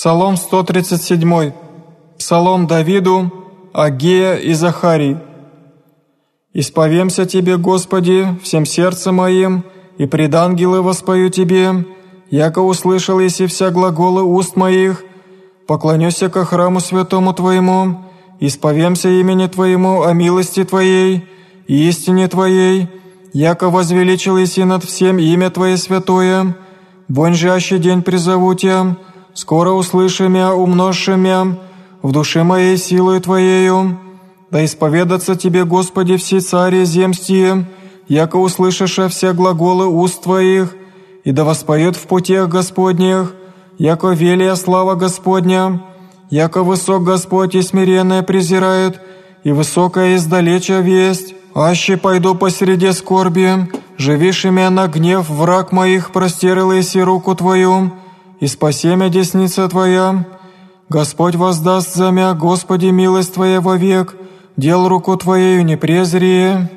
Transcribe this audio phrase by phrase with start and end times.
[0.00, 1.52] Псалом 137.
[2.18, 3.30] Псалом Давиду,
[3.74, 5.18] Агея и Захарий.
[6.54, 9.62] «Исповемся Тебе, Господи, всем сердцем моим,
[9.98, 11.84] и пред ангелы воспою Тебе,
[12.30, 15.04] яко услышал еси вся глаголы уст моих,
[15.66, 17.98] поклонюся ко храму святому Твоему,
[18.40, 21.28] исповемся имени Твоему о милости Твоей
[21.66, 22.88] и истине Твоей,
[23.34, 26.56] яко возвеличил еси над всем имя Твое святое,
[27.06, 28.96] вонь день призову Тебя,
[29.34, 31.56] скоро услыши мя, умножши мя,
[32.02, 33.98] в душе моей силой Твоею.
[34.50, 37.66] Да исповедаться Тебе, Господи, все цари земстие,
[38.08, 40.74] яко услышишь все глаголы уст Твоих,
[41.24, 43.34] и да воспоет в путях Господних,
[43.78, 45.82] яко велия слава Господня,
[46.30, 49.00] яко высок Господь и смиренное презирает,
[49.44, 56.74] и высокая издалеча весть, аще пойду посреди скорби, живишь имя на гнев враг моих, простерла
[56.94, 57.92] руку Твою,
[58.40, 60.24] и спасемя десница Твоя.
[60.88, 64.16] Господь воздаст за мя, Господи, милость Твоя вовек,
[64.56, 66.68] дел руку Твоею не презрие.